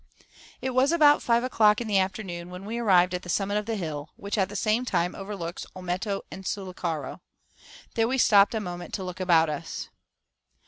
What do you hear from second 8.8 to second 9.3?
to look